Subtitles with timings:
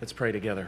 [0.00, 0.66] Let's pray together.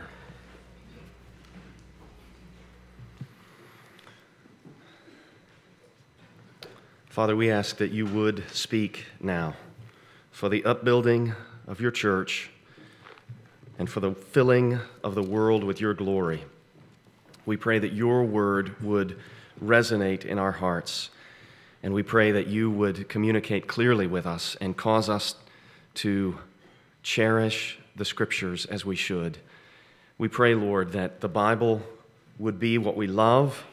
[7.06, 9.54] Father, we ask that you would speak now
[10.30, 11.32] for the upbuilding
[11.66, 12.50] of your church
[13.78, 16.44] and for the filling of the world with your glory.
[17.46, 19.18] We pray that your word would
[19.64, 21.08] resonate in our hearts,
[21.82, 25.36] and we pray that you would communicate clearly with us and cause us
[25.94, 26.38] to
[27.02, 29.38] cherish the scriptures as we should.
[30.18, 31.82] We pray, Lord, that the Bible
[32.38, 33.64] would be what we love,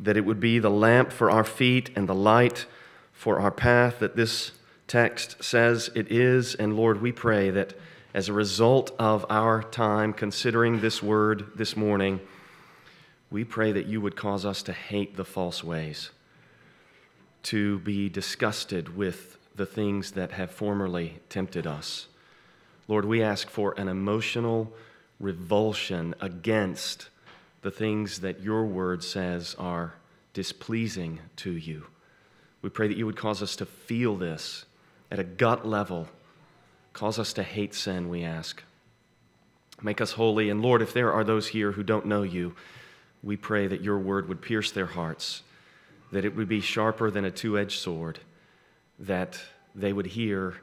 [0.00, 2.66] that it would be the lamp for our feet and the light
[3.12, 4.52] for our path, that this
[4.86, 6.54] text says it is.
[6.54, 7.74] And Lord, we pray that
[8.12, 12.20] as a result of our time considering this word this morning,
[13.30, 16.10] we pray that you would cause us to hate the false ways,
[17.44, 22.06] to be disgusted with the things that have formerly tempted us.
[22.86, 24.72] Lord, we ask for an emotional
[25.18, 27.08] revulsion against
[27.62, 29.94] the things that your word says are
[30.34, 31.86] displeasing to you.
[32.60, 34.66] We pray that you would cause us to feel this
[35.10, 36.08] at a gut level.
[36.92, 38.62] Cause us to hate sin, we ask.
[39.82, 40.50] Make us holy.
[40.50, 42.54] And Lord, if there are those here who don't know you,
[43.22, 45.42] we pray that your word would pierce their hearts,
[46.12, 48.18] that it would be sharper than a two edged sword,
[48.98, 49.40] that
[49.74, 50.54] they would hear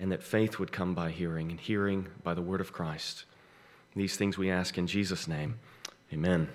[0.00, 3.24] and that faith would come by hearing, and hearing by the word of Christ.
[3.94, 5.58] These things we ask in Jesus' name.
[6.12, 6.48] Amen.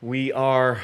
[0.00, 0.80] We are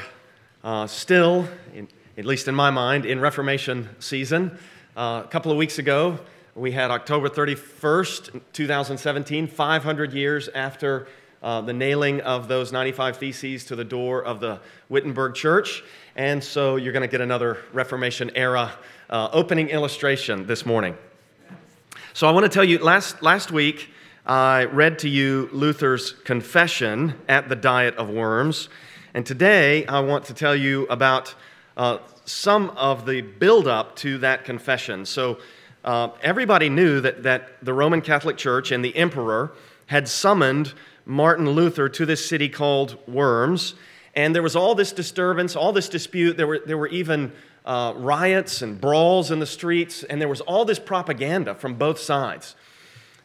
[0.63, 4.57] uh, still, in, at least in my mind, in Reformation season.
[4.95, 6.19] Uh, a couple of weeks ago,
[6.55, 11.07] we had October 31st, 2017, 500 years after
[11.41, 15.83] uh, the nailing of those 95 theses to the door of the Wittenberg Church.
[16.19, 18.73] And so you're going to get another Reformation era
[19.09, 20.97] uh, opening illustration this morning.
[22.13, 23.89] So I want to tell you last, last week,
[24.25, 28.67] I read to you Luther's confession at the Diet of Worms.
[29.13, 31.33] And today I want to tell you about
[31.77, 35.05] uh, some of the buildup to that confession.
[35.05, 35.39] So
[35.85, 39.53] uh, everybody knew that, that the Roman Catholic Church and the emperor
[39.85, 40.73] had summoned
[41.05, 43.75] Martin Luther to this city called Worms.
[44.19, 46.35] And there was all this disturbance, all this dispute.
[46.35, 47.31] There were, there were even
[47.63, 51.99] uh, riots and brawls in the streets, and there was all this propaganda from both
[51.99, 52.53] sides.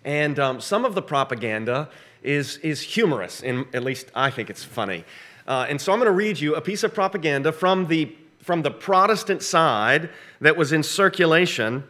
[0.04, 1.90] And um, some of the propaganda
[2.22, 5.04] is, is humorous, and at least I think it's funny.
[5.48, 8.62] Uh, and so I'm going to read you a piece of propaganda from the, from
[8.62, 11.82] the Protestant side that was in circulation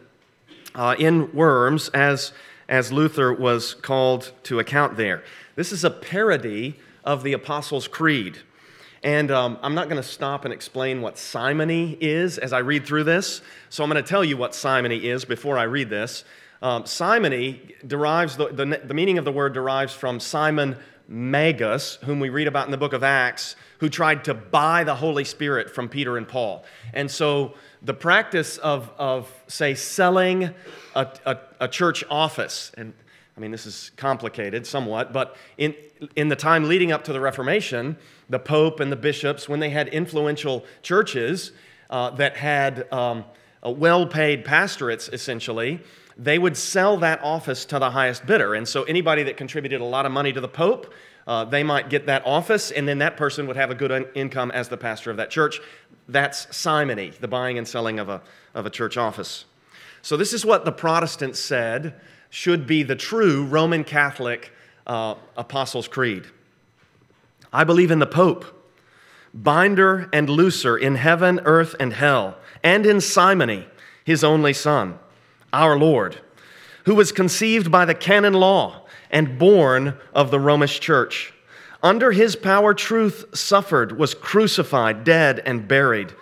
[0.73, 2.31] uh, in Worms as,
[2.67, 5.23] as Luther was called to account there.
[5.55, 8.39] This is a parody of the Apostles' Creed.
[9.05, 12.87] And um, I'm not going to stop and explain what simony is as I read
[12.87, 13.43] through this.
[13.69, 16.23] So I'm going to tell you what simony is before I read this.
[16.63, 20.75] Um, simony derives, the, the, the, meaning of the word derives from Simon
[21.07, 24.95] Magus, whom we read about in the book of Acts, who tried to buy the
[24.95, 26.65] Holy Spirit from Peter and Paul.
[26.91, 30.49] And so the practice of, of say, selling
[30.95, 32.93] a, a, a church office, and
[33.37, 35.75] I mean, this is complicated somewhat, but in,
[36.15, 37.97] in the time leading up to the Reformation,
[38.29, 41.51] the Pope and the bishops, when they had influential churches
[41.89, 43.25] uh, that had um,
[43.61, 45.81] well paid pastorates, essentially,
[46.17, 48.53] they would sell that office to the highest bidder.
[48.53, 50.93] And so anybody that contributed a lot of money to the Pope,
[51.27, 54.05] uh, they might get that office, and then that person would have a good un-
[54.13, 55.59] income as the pastor of that church.
[56.07, 58.21] That's simony, the buying and selling of a,
[58.53, 59.45] of a church office.
[60.03, 61.99] So, this is what the Protestants said
[62.35, 64.51] should be the true Roman Catholic
[64.85, 66.25] uh, Apostles' Creed.
[67.53, 68.43] I believe in the Pope,
[69.33, 73.65] binder and looser in heaven, earth, and hell, and in simony,
[74.03, 74.99] his only Son,
[75.53, 76.19] our Lord,
[76.83, 81.33] who was conceived by the canon law and born of the Romish Church.
[81.81, 86.13] Under his power, truth suffered, was crucified, dead, and buried.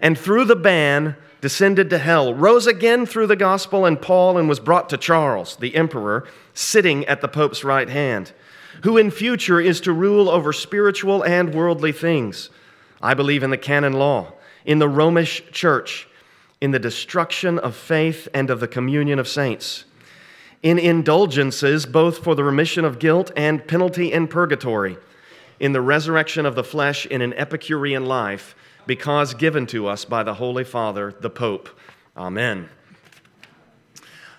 [0.00, 1.14] And through the ban,
[1.44, 5.56] descended to hell, rose again through the gospel and Paul, and was brought to Charles,
[5.56, 8.32] the emperor, sitting at the Pope's right hand,
[8.82, 12.48] who in future is to rule over spiritual and worldly things.
[13.02, 14.32] I believe in the canon law,
[14.64, 16.08] in the Romish church,
[16.62, 19.84] in the destruction of faith and of the communion of saints,
[20.62, 24.96] in indulgences both for the remission of guilt and penalty in purgatory,
[25.60, 30.22] in the resurrection of the flesh in an Epicurean life because given to us by
[30.22, 31.68] the Holy Father, the Pope.
[32.16, 32.68] Amen.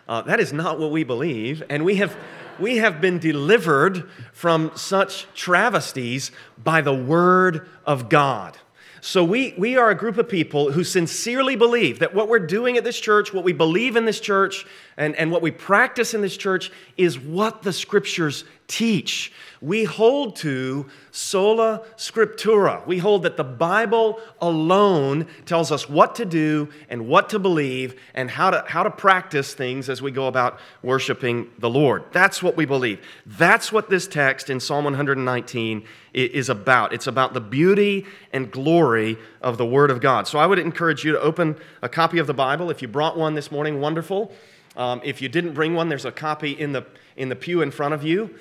[0.08, 2.16] Uh, that is not what we believe, and we have,
[2.60, 6.32] we have been delivered from such travesties
[6.64, 8.58] by the Word of God.
[9.06, 12.76] So we, we are a group of people who sincerely believe that what we're doing
[12.76, 14.66] at this church, what we believe in this church,
[14.98, 19.32] and, and what we practice in this church is what the scriptures teach.
[19.62, 22.86] We hold to sola scriptura.
[22.88, 28.00] We hold that the Bible alone tells us what to do and what to believe
[28.16, 32.06] and how to, how to practice things as we go about worshiping the Lord.
[32.12, 33.06] That's what we believe.
[33.26, 35.86] That's what this text in Psalm 119
[36.16, 36.94] is about.
[36.94, 40.28] It's about the beauty and glory of the Word of God.
[40.28, 42.70] So I would encourage you to open a copy of the Bible.
[42.70, 44.32] If you brought one this morning, wonderful.
[44.78, 46.86] Um, if you didn't bring one, there's a copy in the,
[47.18, 48.34] in the pew in front of you.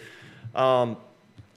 [0.55, 0.97] Um,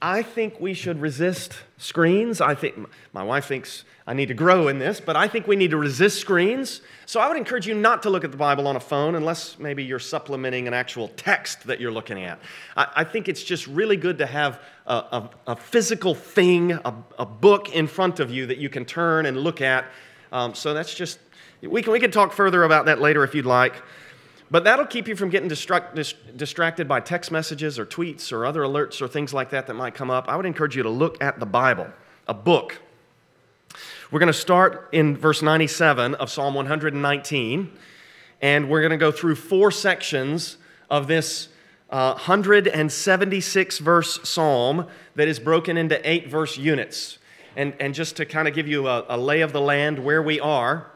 [0.00, 2.40] I think we should resist screens.
[2.40, 5.56] I think my wife thinks I need to grow in this, but I think we
[5.56, 6.80] need to resist screens.
[7.04, 9.58] So I would encourage you not to look at the Bible on a phone unless
[9.58, 12.40] maybe you're supplementing an actual text that you're looking at.
[12.76, 16.94] I, I think it's just really good to have a, a, a physical thing, a,
[17.18, 19.84] a, book in front of you that you can turn and look at.
[20.32, 21.18] Um, so that's just,
[21.60, 23.74] we can, we can talk further about that later if you'd like.
[24.50, 28.46] But that'll keep you from getting distract, dis, distracted by text messages or tweets or
[28.46, 30.26] other alerts or things like that that might come up.
[30.28, 31.88] I would encourage you to look at the Bible,
[32.26, 32.80] a book.
[34.10, 37.70] We're going to start in verse 97 of Psalm 119,
[38.40, 40.56] and we're going to go through four sections
[40.88, 41.48] of this
[41.90, 47.18] uh, 176 verse psalm that is broken into eight verse units.
[47.56, 50.22] And, and just to kind of give you a, a lay of the land where
[50.22, 50.90] we are,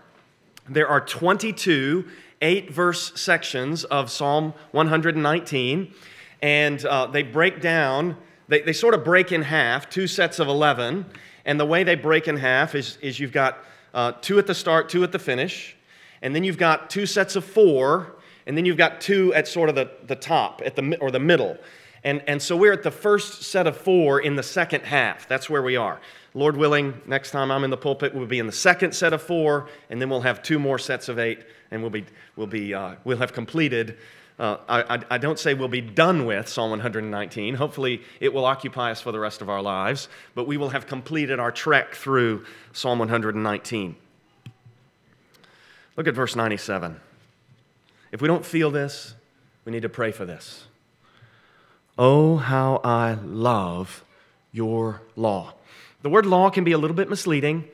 [0.69, 2.09] there are 22
[2.43, 5.95] eight verse sections of Psalm 119,
[6.43, 8.17] and uh, they break down,
[8.49, 11.07] they, they sort of break in half, two sets of 11.
[11.45, 14.55] And the way they break in half is, is you've got uh, two at the
[14.55, 15.77] start, two at the finish,
[16.21, 18.17] and then you've got two sets of four,
[18.47, 21.21] and then you've got two at sort of the, the top at the, or the
[21.21, 21.57] middle.
[22.05, 25.29] And, and so we're at the first set of four in the second half.
[25.29, 26.01] That's where we are.
[26.35, 29.23] Lord willing, next time I'm in the pulpit, we'll be in the second set of
[29.23, 32.05] four, and then we'll have two more sets of eight and we'll, be,
[32.37, 33.97] we'll, be, uh, we'll have completed.
[34.39, 37.55] Uh, I, I, don't say we'll be done with Psalm 119.
[37.55, 40.87] Hopefully, it will occupy us for the rest of our lives, but we will have
[40.87, 43.97] completed our trek through Psalm 119.
[45.97, 47.01] Look at verse 97.
[48.11, 49.15] If we don't feel this,
[49.65, 50.65] we need to pray for this.
[51.99, 54.05] Oh, how I love
[54.51, 55.55] your law.
[56.03, 57.65] The word law can be a little bit misleading.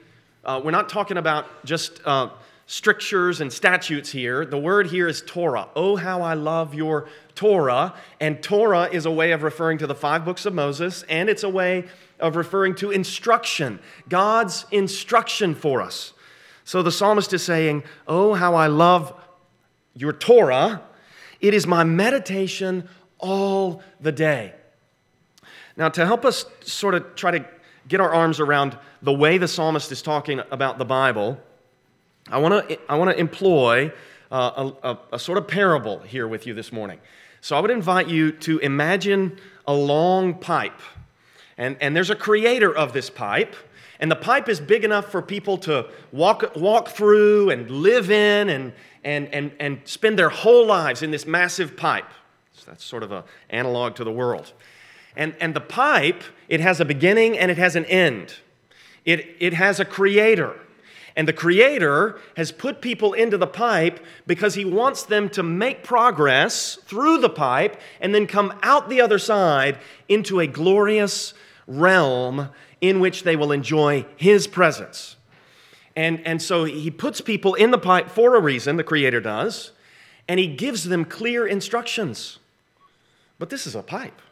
[0.44, 2.30] Uh, we're not talking about just uh,
[2.68, 4.44] strictures and statutes here.
[4.44, 5.68] The word here is Torah.
[5.74, 7.94] Oh, how I love your Torah.
[8.20, 11.42] And Torah is a way of referring to the five books of Moses, and it's
[11.42, 11.86] a way
[12.20, 13.78] of referring to instruction,
[14.08, 16.12] God's instruction for us.
[16.64, 19.18] So the psalmist is saying, Oh, how I love
[19.94, 20.82] your Torah.
[21.40, 22.86] It is my meditation
[23.18, 24.52] all the day.
[25.74, 27.48] Now, to help us sort of try to
[27.86, 31.40] get our arms around the way the psalmist is talking about the Bible,
[32.30, 33.92] I want to I want to employ
[34.30, 37.00] uh, a, a, a sort of parable here with you this morning.
[37.40, 40.80] So I would invite you to imagine a long pipe,
[41.56, 43.54] and, and there's a creator of this pipe,
[44.00, 48.48] and the pipe is big enough for people to walk, walk through and live in
[48.48, 48.72] and,
[49.04, 52.08] and, and, and spend their whole lives in this massive pipe.
[52.54, 54.52] So that's sort of an analog to the world.
[55.16, 58.36] And, and the pipe, it has a beginning and it has an end.
[59.04, 60.54] It, it has a creator.
[61.18, 63.98] And the Creator has put people into the pipe
[64.28, 69.00] because He wants them to make progress through the pipe and then come out the
[69.00, 69.78] other side
[70.08, 71.34] into a glorious
[71.66, 72.50] realm
[72.80, 75.16] in which they will enjoy His presence.
[75.96, 79.72] And, and so He puts people in the pipe for a reason, the Creator does,
[80.28, 82.38] and He gives them clear instructions.
[83.40, 84.22] But this is a pipe,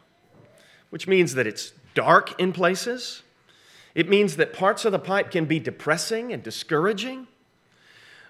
[0.89, 3.23] which means that it's dark in places
[3.97, 7.25] it means that parts of the pipe can be depressing and discouraging.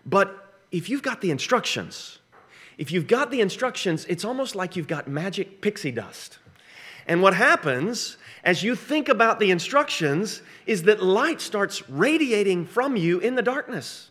[0.05, 2.19] But if you've got the instructions,
[2.77, 6.39] if you've got the instructions, it's almost like you've got magic pixie dust.
[7.05, 12.95] And what happens as you think about the instructions is that light starts radiating from
[12.95, 14.09] you in the darkness.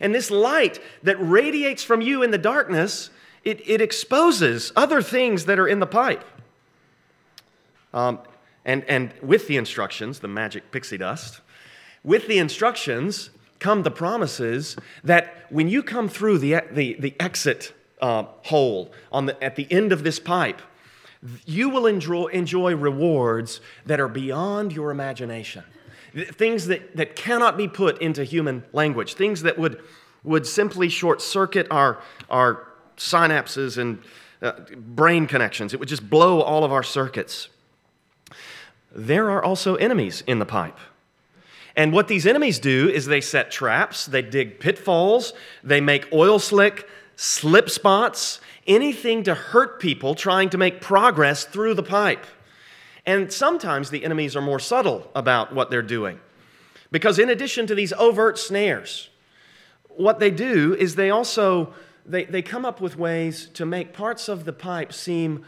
[0.00, 3.10] And this light that radiates from you in the darkness,
[3.44, 6.24] it, it exposes other things that are in the pipe.
[7.92, 8.18] Um,
[8.66, 11.40] and, and with the instructions, the magic pixie dust,
[12.02, 13.30] with the instructions
[13.60, 19.26] come the promises that when you come through the, the, the exit uh, hole on
[19.26, 20.60] the, at the end of this pipe,
[21.46, 25.64] you will enjoy, enjoy rewards that are beyond your imagination.
[26.14, 29.80] Things that, that cannot be put into human language, things that would,
[30.24, 34.02] would simply short circuit our, our synapses and
[34.42, 35.72] uh, brain connections.
[35.72, 37.48] It would just blow all of our circuits
[38.96, 40.78] there are also enemies in the pipe.
[41.76, 46.38] And what these enemies do is they set traps, they dig pitfalls, they make oil
[46.38, 52.24] slick, slip spots, anything to hurt people trying to make progress through the pipe.
[53.04, 56.18] And sometimes the enemies are more subtle about what they're doing.
[56.90, 59.10] Because in addition to these overt snares,
[59.88, 61.74] what they do is they also
[62.06, 65.44] they, they come up with ways to make parts of the pipe seem,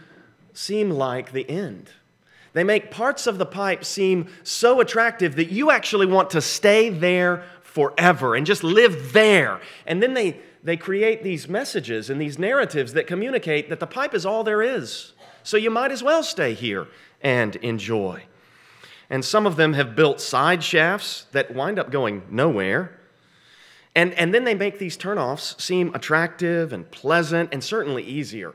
[0.52, 1.90] seem like the end.
[2.58, 6.88] They make parts of the pipe seem so attractive that you actually want to stay
[6.88, 9.60] there forever and just live there.
[9.86, 14.12] And then they, they create these messages and these narratives that communicate that the pipe
[14.12, 15.12] is all there is.
[15.44, 16.88] So you might as well stay here
[17.22, 18.24] and enjoy.
[19.08, 22.98] And some of them have built side shafts that wind up going nowhere.
[23.94, 28.52] And, and then they make these turnoffs seem attractive and pleasant and certainly easier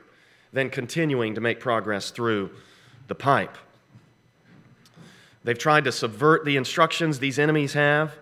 [0.52, 2.50] than continuing to make progress through
[3.08, 3.56] the pipe.
[5.44, 8.16] They've tried to subvert the instructions these enemies have.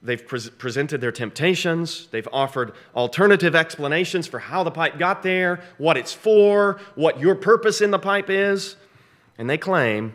[0.00, 2.06] They've pre- presented their temptations.
[2.10, 7.34] They've offered alternative explanations for how the pipe got there, what it's for, what your
[7.34, 8.76] purpose in the pipe is.
[9.36, 10.14] And they claim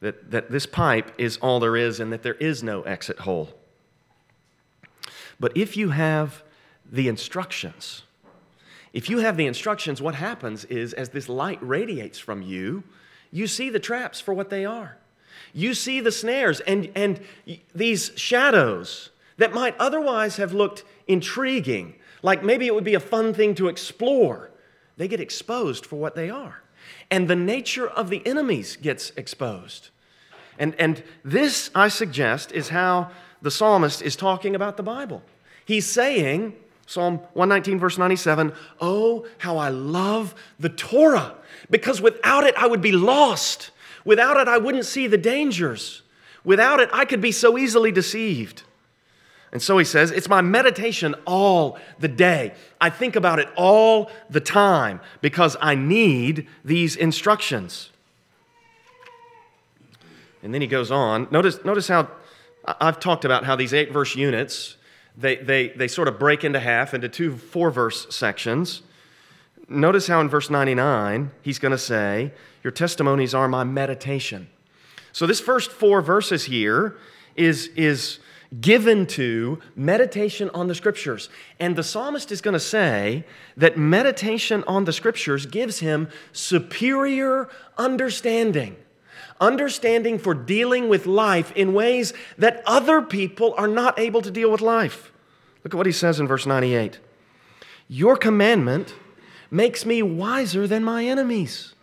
[0.00, 3.50] that, that this pipe is all there is and that there is no exit hole.
[5.40, 6.42] But if you have
[6.90, 8.02] the instructions,
[8.92, 12.82] if you have the instructions, what happens is as this light radiates from you,
[13.30, 14.98] you see the traps for what they are.
[15.52, 17.20] You see the snares and, and
[17.74, 23.32] these shadows that might otherwise have looked intriguing, like maybe it would be a fun
[23.32, 24.50] thing to explore.
[24.96, 26.62] They get exposed for what they are.
[27.10, 29.90] And the nature of the enemies gets exposed.
[30.58, 35.22] And, and this, I suggest, is how the psalmist is talking about the Bible.
[35.64, 36.54] He's saying,
[36.86, 41.34] Psalm 119, verse 97, Oh, how I love the Torah,
[41.70, 43.70] because without it I would be lost.
[44.04, 46.02] Without it, I wouldn't see the dangers.
[46.44, 48.62] Without it, I could be so easily deceived.
[49.52, 52.54] And so he says, It's my meditation all the day.
[52.80, 57.90] I think about it all the time because I need these instructions.
[60.42, 61.28] And then he goes on.
[61.30, 62.08] Notice, notice how
[62.64, 64.76] I've talked about how these eight verse units,
[65.16, 68.82] they, they, they sort of break into half into two four verse sections.
[69.68, 72.32] Notice how in verse 99, he's going to say,
[72.64, 74.48] Your testimonies are my meditation.
[75.12, 76.96] So, this first four verses here
[77.36, 78.18] is, is
[78.60, 81.28] given to meditation on the scriptures.
[81.60, 83.24] And the psalmist is going to say
[83.56, 88.76] that meditation on the scriptures gives him superior understanding.
[89.40, 94.50] Understanding for dealing with life in ways that other people are not able to deal
[94.50, 95.12] with life.
[95.62, 96.98] Look at what he says in verse 98
[97.86, 98.94] Your commandment
[99.50, 101.74] makes me wiser than my enemies.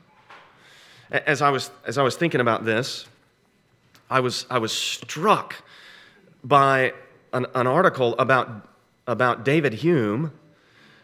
[1.11, 3.05] As I was, as I was thinking about this,
[4.09, 5.55] I was, I was struck
[6.43, 6.93] by
[7.33, 8.69] an, an article about,
[9.07, 10.31] about David Hume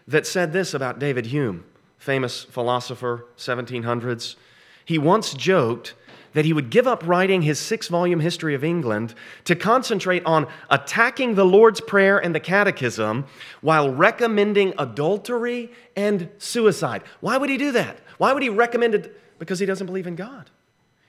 [0.07, 1.65] that said this about David Hume,
[1.97, 4.35] famous philosopher, 1700s.
[4.85, 5.93] He once joked
[6.33, 9.13] that he would give up writing his six volume history of England
[9.45, 13.25] to concentrate on attacking the Lord's Prayer and the Catechism
[13.61, 17.03] while recommending adultery and suicide.
[17.19, 17.97] Why would he do that?
[18.17, 19.19] Why would he recommend it?
[19.39, 20.49] Because he doesn't believe in God.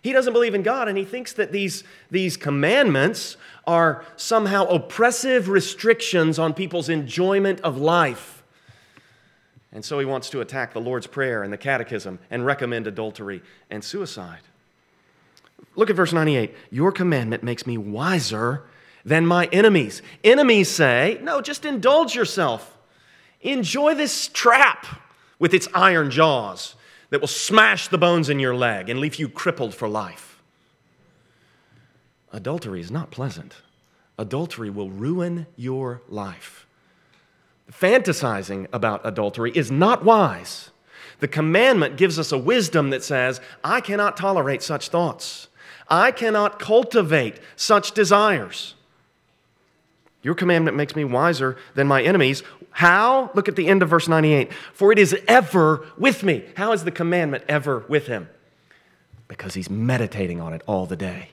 [0.03, 3.37] He doesn't believe in God, and he thinks that these, these commandments
[3.69, 8.43] are somehow oppressive restrictions on people's enjoyment of life.
[9.73, 13.43] And so he wants to attack the Lord's Prayer and the Catechism and recommend adultery
[13.71, 14.41] and suicide.
[15.75, 16.55] Look at verse 98.
[16.71, 18.65] Your commandment makes me wiser
[19.05, 20.03] than my enemies.
[20.23, 22.79] Enemies say, No, just indulge yourself.
[23.41, 24.87] Enjoy this trap
[25.39, 26.77] with its iron jaws
[27.11, 30.41] that will smash the bones in your leg and leave you crippled for life.
[32.33, 33.57] Adultery is not pleasant.
[34.19, 36.67] Adultery will ruin your life.
[37.71, 40.71] Fantasizing about adultery is not wise.
[41.21, 45.49] The commandment gives us a wisdom that says, I cannot tolerate such thoughts.
[45.93, 48.75] I cannot cultivate such desires.
[50.23, 52.43] Your commandment makes me wiser than my enemies.
[52.71, 53.31] How?
[53.35, 54.51] Look at the end of verse 98.
[54.73, 56.45] For it is ever with me.
[56.57, 58.31] How is the commandment ever with him?
[59.29, 61.29] Because he's meditating on it all the day.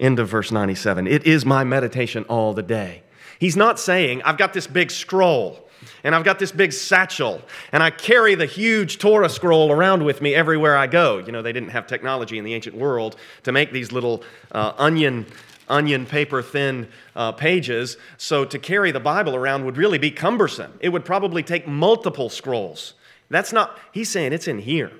[0.00, 1.06] End of verse 97.
[1.06, 3.02] It is my meditation all the day.
[3.38, 5.68] He's not saying, I've got this big scroll
[6.04, 10.20] and I've got this big satchel, and I carry the huge Torah scroll around with
[10.20, 11.18] me everywhere I go.
[11.18, 14.22] You know, they didn't have technology in the ancient world to make these little
[14.52, 15.26] uh, onion
[15.68, 17.96] onion paper thin uh, pages.
[18.18, 20.72] So to carry the Bible around would really be cumbersome.
[20.80, 22.94] It would probably take multiple scrolls.
[23.30, 24.92] That's not, he's saying it's in here.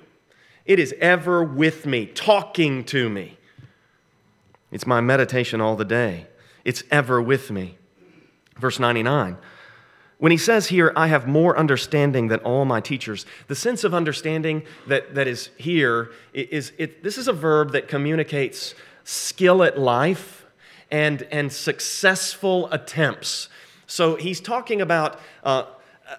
[0.65, 3.37] It is ever with me, talking to me.
[4.71, 6.27] It's my meditation all the day.
[6.65, 7.77] it's ever with me.
[8.59, 9.37] Verse 99.
[10.23, 13.93] When he says here, I have more understanding than all my teachers, the sense of
[13.93, 19.81] understanding that, that is here is it, this is a verb that communicates skill at
[19.81, 20.47] life
[20.93, 23.49] and, and successful attempts.
[23.89, 25.65] So he's talking about uh,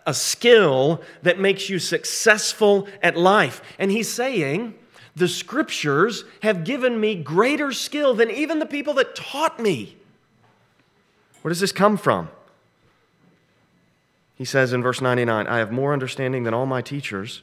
[0.05, 3.61] a skill that makes you successful at life.
[3.79, 4.73] And he's saying,
[5.15, 9.95] the scriptures have given me greater skill than even the people that taught me.
[11.41, 12.27] Where does this come from?
[14.35, 17.41] He says in verse 99 I have more understanding than all my teachers,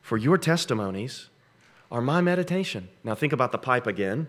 [0.00, 1.28] for your testimonies
[1.90, 2.88] are my meditation.
[3.04, 4.28] Now think about the pipe again.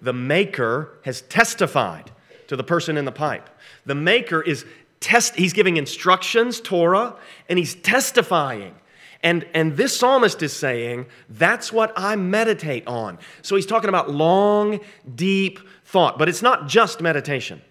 [0.00, 2.10] The maker has testified
[2.48, 3.48] to the person in the pipe.
[3.86, 4.66] The maker is
[5.00, 7.16] test he's giving instructions, Torah,
[7.48, 8.74] and he's testifying.
[9.22, 13.18] And, and this psalmist is saying, that's what I meditate on.
[13.42, 14.80] So he's talking about long,
[15.14, 17.62] deep thought, but it's not just meditation.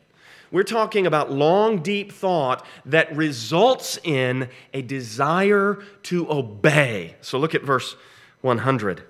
[0.51, 7.15] We're talking about long, deep thought that results in a desire to obey.
[7.21, 7.95] So look at verse
[8.41, 9.03] 100.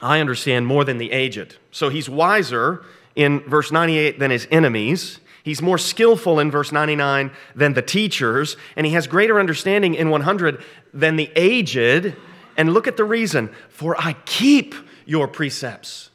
[0.00, 1.56] I understand more than the aged.
[1.72, 2.84] So he's wiser
[3.16, 5.18] in verse 98 than his enemies.
[5.42, 10.08] He's more skillful in verse 99 than the teachers, and he has greater understanding in
[10.08, 10.62] 100
[10.94, 12.14] than the aged.
[12.56, 14.74] And look at the reason for I keep
[15.04, 16.10] your precepts.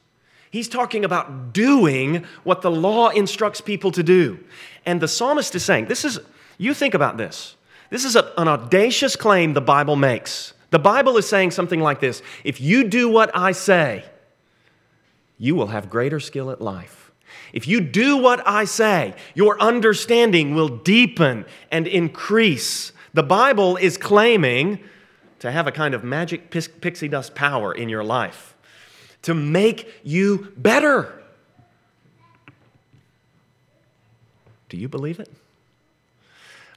[0.49, 4.39] He's talking about doing what the law instructs people to do.
[4.85, 6.19] And the psalmist is saying, This is,
[6.57, 7.55] you think about this.
[7.89, 10.53] This is a, an audacious claim the Bible makes.
[10.69, 14.05] The Bible is saying something like this If you do what I say,
[15.37, 17.11] you will have greater skill at life.
[17.53, 22.91] If you do what I say, your understanding will deepen and increase.
[23.13, 24.79] The Bible is claiming
[25.39, 28.55] to have a kind of magic pixie dust power in your life
[29.27, 31.21] to make you better.
[34.69, 35.29] Do you believe it?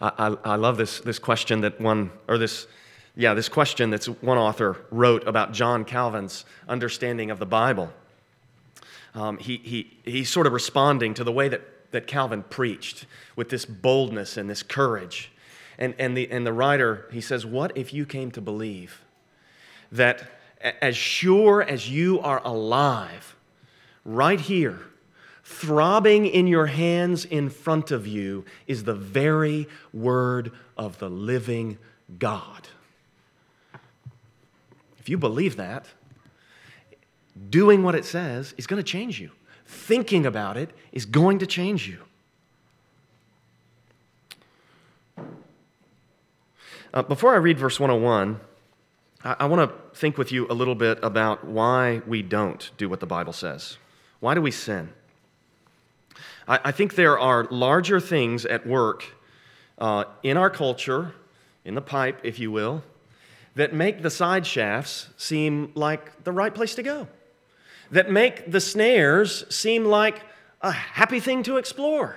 [0.00, 2.66] I, I, I, love this, this question that one, or this,
[3.14, 7.92] yeah, this question that one author wrote about John Calvin's understanding of the Bible.
[9.14, 13.48] Um, he, he, he's sort of responding to the way that, that Calvin preached with
[13.48, 15.30] this boldness and this courage.
[15.78, 19.02] And, and, the, and the writer, he says, What if you came to believe
[19.92, 23.34] that as sure as you are alive,
[24.04, 24.80] right here,
[25.42, 31.78] throbbing in your hands in front of you, is the very word of the living
[32.18, 32.68] God.
[34.98, 35.86] If you believe that,
[37.48, 39.30] doing what it says is going to change you.
[39.64, 41.98] Thinking about it is going to change you.
[46.92, 48.40] Uh, before I read verse 101,
[49.22, 53.00] I, want to think with you a little bit about why we don't do what
[53.00, 53.76] the Bible says.
[54.20, 54.90] Why do we sin?
[56.48, 59.04] I, I think there are larger things at work
[59.78, 61.12] uh, in our culture,
[61.66, 62.82] in the pipe, if you will,
[63.56, 67.06] that make the side shafts seem like the right place to go,
[67.90, 70.22] that make the snares seem like
[70.62, 72.16] a happy thing to explore.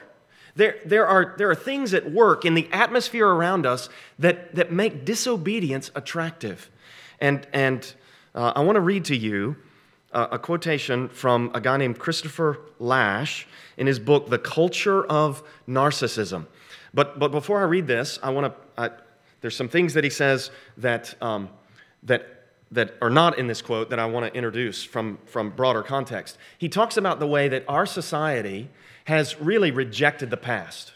[0.55, 3.89] There, there, are, there are things at work in the atmosphere around us
[4.19, 6.69] that, that make disobedience attractive.
[7.23, 7.93] And, and
[8.35, 9.55] uh, I want to read to you
[10.11, 13.45] uh, a quotation from a guy named Christopher Lasch
[13.77, 16.47] in his book, The Culture of Narcissism.
[16.93, 18.93] But, but before I read this, I want to,
[19.39, 21.47] there's some things that he says that, um,
[22.03, 22.27] that,
[22.71, 26.37] that are not in this quote that I want to introduce from, from broader context.
[26.57, 28.69] He talks about the way that our society
[29.05, 30.91] has really rejected the past.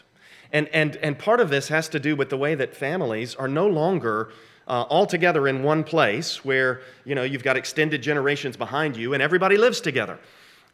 [0.52, 3.48] And, and, and part of this has to do with the way that families are
[3.48, 4.30] no longer
[4.68, 9.14] uh, all together in one place where you know you've got extended generations behind you
[9.14, 10.18] and everybody lives together.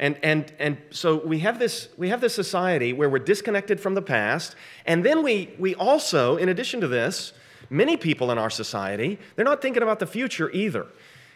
[0.00, 3.94] And, and, and so we have, this, we have this society where we're disconnected from
[3.94, 4.56] the past.
[4.86, 7.32] And then we, we also in addition to this
[7.70, 10.86] many people in our society they're not thinking about the future either.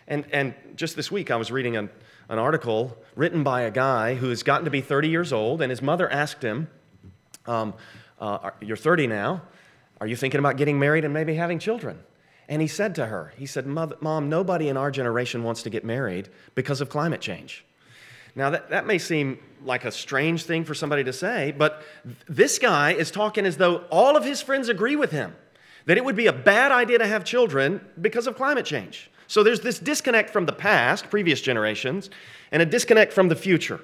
[0.07, 1.91] And, and just this week i was reading an,
[2.29, 5.71] an article written by a guy who has gotten to be 30 years old and
[5.71, 6.69] his mother asked him
[7.47, 7.75] um,
[8.21, 9.43] uh, you're 30 now.
[10.01, 11.99] Are you thinking about getting married and maybe having children
[12.49, 15.85] and he said to her, he said, Mom, nobody in our generation wants to get
[15.85, 17.65] married because of climate change.
[18.35, 21.83] Now, that, that may seem like a strange thing for somebody to say, but
[22.29, 25.35] this guy is talking as though all of his friends agree with him
[25.87, 29.11] that it would be a bad idea to have children because of climate change.
[29.27, 32.11] So there's this disconnect from the past, previous generations,
[32.53, 33.81] and a disconnect from the future.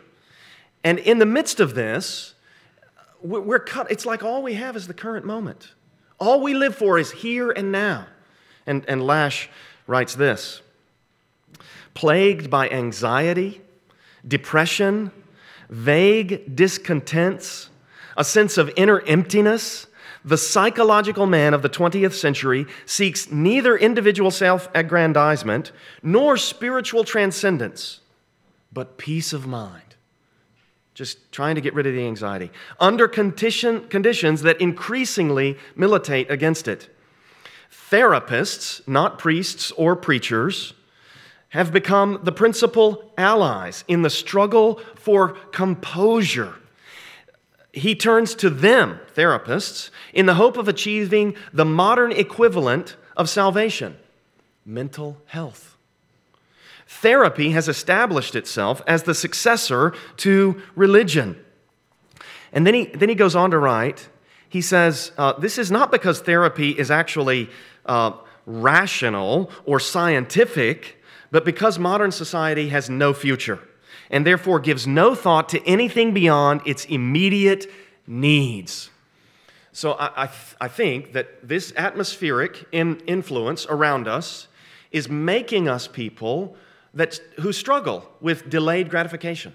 [0.82, 2.34] And in the midst of this,
[3.20, 3.90] we're cut.
[3.90, 5.72] It's like all we have is the current moment.
[6.20, 8.06] All we live for is here and now.
[8.66, 9.48] And, and Lasch
[9.86, 10.62] writes this
[11.94, 13.60] Plagued by anxiety,
[14.26, 15.10] depression,
[15.68, 17.70] vague discontents,
[18.16, 19.86] a sense of inner emptiness,
[20.24, 25.70] the psychological man of the 20th century seeks neither individual self aggrandizement
[26.02, 28.00] nor spiritual transcendence,
[28.72, 29.82] but peace of mind.
[30.94, 32.50] Just trying to get rid of the anxiety
[32.80, 36.93] under condition, conditions that increasingly militate against it.
[37.90, 40.74] Therapists, not priests or preachers,
[41.50, 46.54] have become the principal allies in the struggle for composure
[47.74, 53.96] he turns to them, therapists, in the hope of achieving the modern equivalent of salvation
[54.64, 55.76] mental health.
[56.86, 61.36] Therapy has established itself as the successor to religion.
[62.52, 64.08] And then he, then he goes on to write,
[64.54, 67.50] he says, uh, This is not because therapy is actually
[67.86, 68.12] uh,
[68.46, 73.58] rational or scientific, but because modern society has no future
[74.10, 77.66] and therefore gives no thought to anything beyond its immediate
[78.06, 78.90] needs.
[79.72, 84.46] So I, I, I think that this atmospheric in influence around us
[84.92, 86.54] is making us people
[86.94, 89.52] that, who struggle with delayed gratification.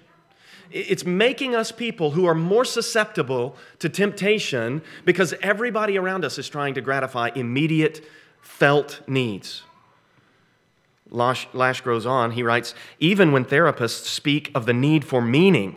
[0.70, 6.48] It's making us people who are more susceptible to temptation because everybody around us is
[6.48, 8.04] trying to gratify immediate
[8.40, 9.62] felt needs.
[11.10, 15.76] Lasch, goes on, he writes Even when therapists speak of the need for meaning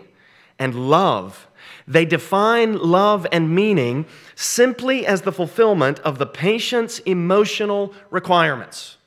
[0.60, 1.48] and love,
[1.88, 8.98] they define love and meaning simply as the fulfillment of the patient's emotional requirements.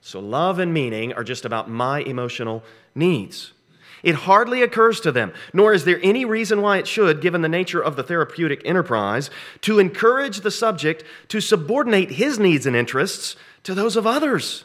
[0.00, 2.62] So, love and meaning are just about my emotional
[2.94, 3.52] needs.
[4.06, 7.48] It hardly occurs to them, nor is there any reason why it should, given the
[7.48, 9.30] nature of the therapeutic enterprise,
[9.62, 14.62] to encourage the subject to subordinate his needs and interests to those of others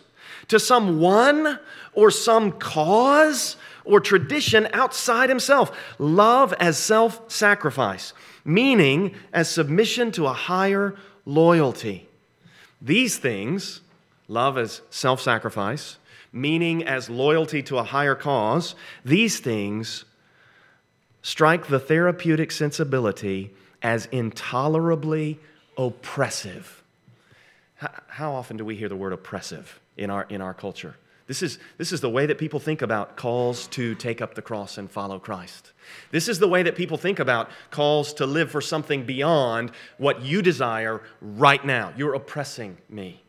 [0.47, 1.57] to someone
[1.93, 5.75] or some cause or tradition outside himself.
[5.97, 8.13] Love as self sacrifice,
[8.45, 10.93] meaning as submission to a higher
[11.25, 12.07] loyalty.
[12.79, 13.81] These things,
[14.27, 15.97] love as self sacrifice,
[16.31, 20.05] meaning as loyalty to a higher cause, these things
[21.21, 25.39] strike the therapeutic sensibility as intolerably
[25.77, 26.83] oppressive.
[28.07, 29.79] How often do we hear the word oppressive?
[29.97, 30.95] in our, in our culture.
[31.27, 34.41] This is, this is the way that people think about calls to take up the
[34.41, 35.71] cross and follow Christ.
[36.09, 40.21] This is the way that people think about calls to live for something beyond what
[40.23, 41.93] you desire right now.
[41.95, 43.21] You're oppressing me.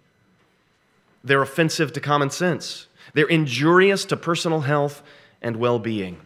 [1.23, 5.03] They're offensive to common sense, they're injurious to personal health
[5.41, 6.19] and well being.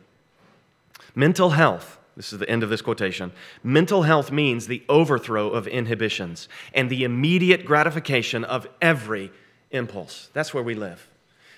[1.15, 3.33] Mental health, this is the end of this quotation.
[3.62, 9.31] Mental health means the overthrow of inhibitions and the immediate gratification of every
[9.71, 10.29] impulse.
[10.33, 11.09] That's where we live.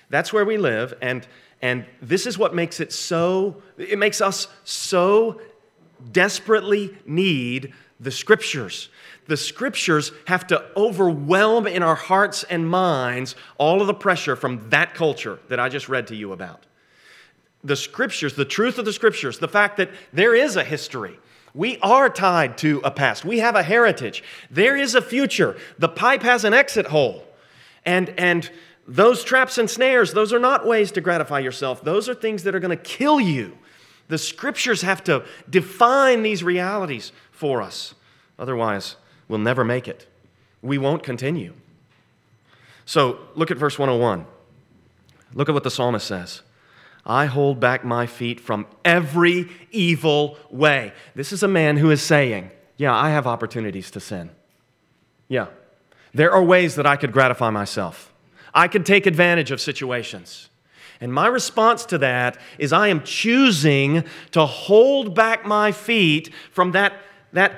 [0.09, 1.27] That's where we live, and,
[1.61, 5.39] and this is what makes it so, it makes us so
[6.11, 8.89] desperately need the scriptures.
[9.29, 14.71] The scriptures have to overwhelm in our hearts and minds all of the pressure from
[14.71, 16.65] that culture that I just read to you about.
[17.63, 21.19] The scriptures, the truth of the scriptures, the fact that there is a history.
[21.53, 23.23] We are tied to a past.
[23.23, 24.23] We have a heritage.
[24.49, 25.55] There is a future.
[25.77, 27.23] The pipe has an exit hole.
[27.85, 28.49] And, and
[28.87, 31.83] those traps and snares, those are not ways to gratify yourself.
[31.83, 33.59] Those are things that are going to kill you.
[34.07, 37.93] The scriptures have to define these realities for us.
[38.39, 38.95] Otherwise,
[39.29, 40.05] we'll never make it.
[40.61, 41.53] We won't continue.
[42.85, 44.25] So look at verse 101.
[45.33, 46.41] Look at what the psalmist says.
[47.05, 50.91] I hold back my feet from every evil way.
[51.15, 54.31] This is a man who is saying, Yeah, I have opportunities to sin.
[55.27, 55.47] Yeah,
[56.13, 58.11] there are ways that I could gratify myself.
[58.53, 60.49] I could take advantage of situations.
[61.01, 66.71] And my response to that is I am choosing to hold back my feet from
[66.71, 66.93] that,
[67.31, 67.53] that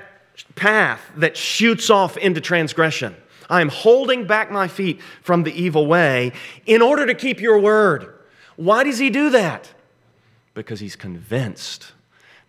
[0.55, 3.15] path that shoots off into transgression.
[3.49, 6.31] I am holding back my feet from the evil way
[6.65, 8.13] in order to keep your word.
[8.55, 9.73] Why does he do that?
[10.53, 11.91] Because he's convinced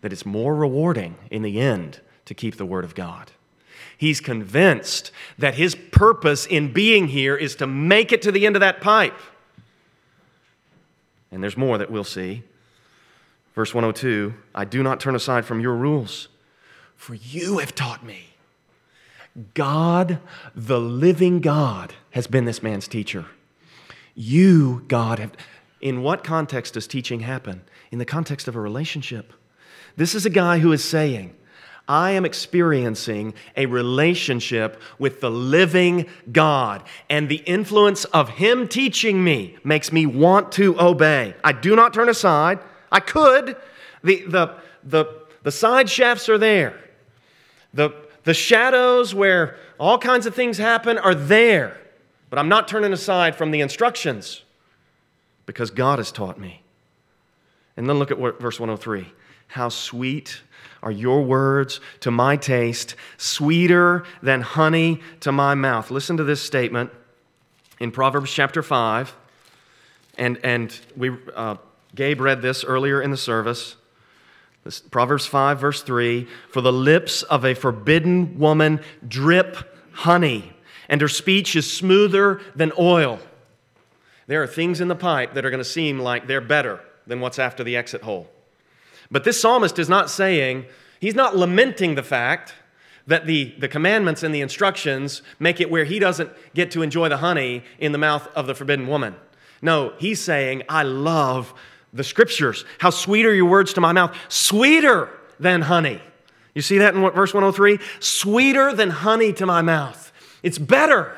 [0.01, 3.31] that it's more rewarding in the end to keep the word of God.
[3.97, 8.55] He's convinced that his purpose in being here is to make it to the end
[8.55, 9.17] of that pipe.
[11.31, 12.43] And there's more that we'll see.
[13.55, 16.27] Verse 102 I do not turn aside from your rules,
[17.03, 18.27] for you have taught me.
[19.53, 20.19] God,
[20.55, 23.25] the living God, has been this man's teacher.
[24.15, 25.33] You, God, have.
[25.81, 27.63] In what context does teaching happen?
[27.91, 29.33] In the context of a relationship.
[29.97, 31.35] This is a guy who is saying,
[31.89, 39.21] I am experiencing a relationship with the living God, and the influence of Him teaching
[39.21, 41.35] me makes me want to obey.
[41.43, 42.59] I do not turn aside.
[42.89, 43.57] I could,
[44.03, 45.05] The, the, the,
[45.43, 46.79] the side shafts are there.
[47.73, 51.77] The, the shadows where all kinds of things happen are there.
[52.29, 54.43] But I'm not turning aside from the instructions
[55.45, 56.61] because God has taught me.
[57.75, 59.11] And then look at verse 103.
[59.47, 60.41] How sweet
[60.81, 65.89] are your words to my taste, sweeter than honey to my mouth.
[65.91, 66.91] Listen to this statement
[67.79, 69.15] in Proverbs chapter 5.
[70.17, 71.55] And, and we, uh,
[71.95, 73.75] Gabe read this earlier in the service.
[74.63, 79.57] This, Proverbs 5, verse 3 For the lips of a forbidden woman drip
[79.91, 80.53] honey,
[80.87, 83.19] and her speech is smoother than oil.
[84.27, 87.19] There are things in the pipe that are going to seem like they're better than
[87.19, 88.29] what's after the exit hole.
[89.11, 90.65] But this psalmist is not saying,
[90.99, 92.53] he's not lamenting the fact
[93.05, 97.09] that the, the commandments and the instructions make it where he doesn't get to enjoy
[97.09, 99.15] the honey in the mouth of the forbidden woman.
[99.61, 101.53] No, he's saying, I love
[101.93, 102.65] the scriptures.
[102.79, 104.15] How sweet are your words to my mouth?
[104.27, 106.01] Sweeter than honey.
[106.55, 107.79] You see that in what, verse 103?
[107.99, 110.11] Sweeter than honey to my mouth.
[110.41, 111.15] It's better.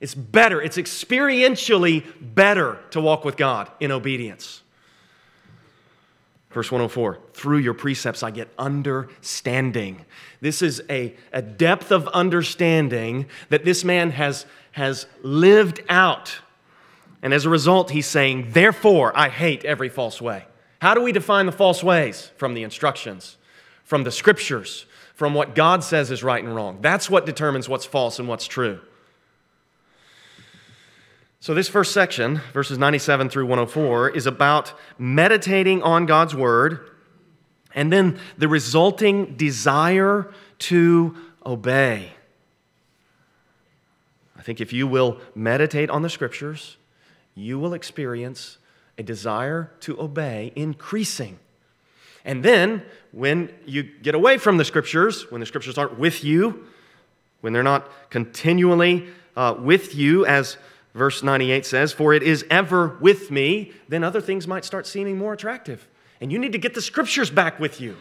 [0.00, 0.60] It's better.
[0.60, 4.62] It's experientially better to walk with God in obedience.
[6.50, 10.04] Verse 104 Through your precepts I get understanding.
[10.40, 16.40] This is a, a depth of understanding that this man has, has lived out.
[17.22, 20.44] And as a result, he's saying, Therefore, I hate every false way.
[20.80, 22.32] How do we define the false ways?
[22.36, 23.36] From the instructions,
[23.84, 26.78] from the scriptures, from what God says is right and wrong.
[26.80, 28.80] That's what determines what's false and what's true.
[31.38, 36.90] So, this first section, verses 97 through 104, is about meditating on God's word
[37.74, 42.12] and then the resulting desire to obey.
[44.36, 46.76] I think if you will meditate on the scriptures,
[47.34, 48.58] you will experience
[48.98, 51.38] a desire to obey increasing.
[52.24, 56.66] And then, when you get away from the scriptures, when the scriptures aren't with you,
[57.40, 60.56] when they're not continually uh, with you as
[60.94, 65.16] Verse 98 says, For it is ever with me, then other things might start seeming
[65.16, 65.88] more attractive.
[66.20, 67.96] And you need to get the scriptures back with you.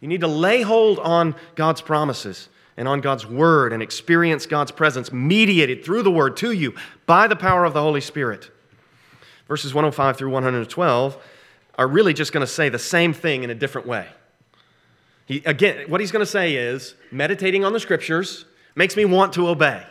[0.00, 4.70] You need to lay hold on God's promises and on God's word and experience God's
[4.70, 6.74] presence mediated through the word to you
[7.06, 8.50] by the power of the Holy Spirit.
[9.48, 11.16] Verses 105 through 112
[11.78, 14.06] are really just going to say the same thing in a different way.
[15.26, 19.32] He, again, what he's going to say is meditating on the scriptures makes me want
[19.34, 19.84] to obey.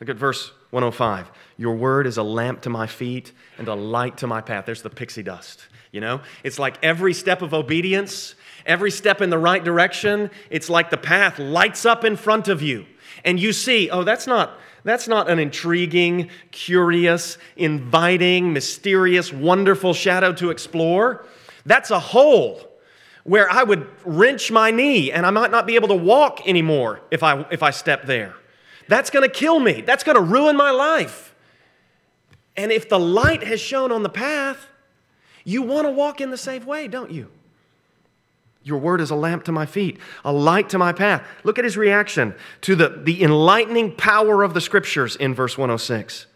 [0.00, 1.30] Look at verse 105.
[1.58, 4.66] Your word is a lamp to my feet and a light to my path.
[4.66, 5.66] There's the pixie dust.
[5.92, 10.70] You know, it's like every step of obedience, every step in the right direction, it's
[10.70, 12.86] like the path lights up in front of you.
[13.24, 20.32] And you see, oh, that's not that's not an intriguing, curious, inviting, mysterious, wonderful shadow
[20.34, 21.24] to explore.
[21.66, 22.66] That's a hole
[23.24, 27.00] where I would wrench my knee and I might not be able to walk anymore
[27.10, 28.34] if I if I step there.
[28.88, 29.82] That's going to kill me.
[29.82, 31.34] That's going to ruin my life.
[32.56, 34.66] And if the light has shone on the path,
[35.44, 37.30] you want to walk in the safe way, don't you?
[38.62, 41.26] Your word is a lamp to my feet, a light to my path.
[41.44, 46.26] Look at his reaction to the, the enlightening power of the scriptures in verse 106.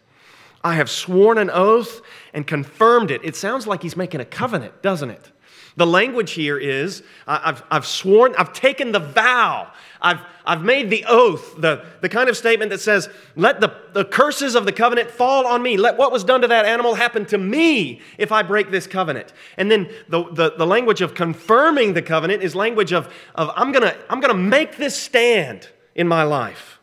[0.63, 2.01] I have sworn an oath
[2.33, 3.21] and confirmed it.
[3.23, 5.31] It sounds like he's making a covenant, doesn't it?
[5.77, 11.03] The language here is I've, I've sworn, I've taken the vow, I've, I've made the
[11.05, 15.11] oath, the, the kind of statement that says, let the, the curses of the covenant
[15.11, 15.75] fall on me.
[15.75, 19.33] Let what was done to that animal happen to me if I break this covenant.
[19.57, 23.71] And then the, the, the language of confirming the covenant is language of, of I'm
[23.71, 26.79] going to I'm going to make this stand in my life.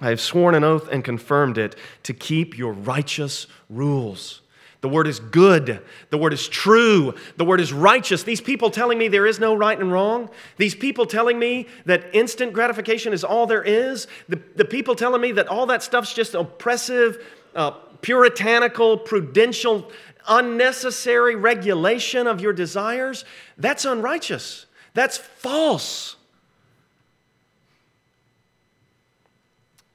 [0.00, 4.41] I have sworn an oath and confirmed it to keep your righteous rules.
[4.82, 5.80] The word is good.
[6.10, 7.14] The word is true.
[7.36, 8.24] The word is righteous.
[8.24, 10.28] These people telling me there is no right and wrong.
[10.56, 14.08] These people telling me that instant gratification is all there is.
[14.28, 19.88] The, the people telling me that all that stuff's just oppressive, uh, puritanical, prudential,
[20.28, 23.24] unnecessary regulation of your desires.
[23.56, 24.66] That's unrighteous.
[24.94, 26.16] That's false.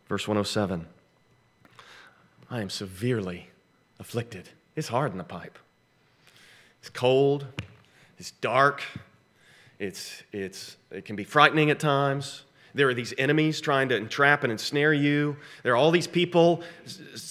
[0.08, 0.88] Verse 107
[2.50, 3.50] I am severely
[4.00, 4.48] afflicted.
[4.78, 5.58] It's hard in the pipe.
[6.80, 7.48] It's cold,
[8.20, 8.84] it's dark,
[9.80, 12.44] it's, it's, it can be frightening at times.
[12.76, 15.36] There are these enemies trying to entrap and ensnare you.
[15.64, 16.62] There are all these people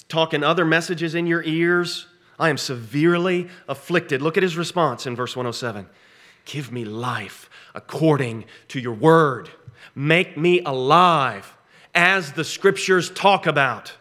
[0.08, 2.08] talking other messages in your ears.
[2.36, 4.22] I am severely afflicted.
[4.22, 5.86] Look at his response in verse 107
[6.46, 9.50] Give me life according to your word.
[9.94, 11.56] Make me alive
[11.94, 13.92] as the scriptures talk about.